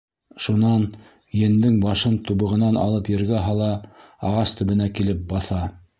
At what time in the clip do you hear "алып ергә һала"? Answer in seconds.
2.85-3.69